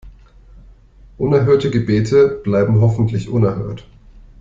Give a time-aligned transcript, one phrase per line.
[1.19, 3.85] Unerhörte Gebete bleiben hoffentlich unerhört.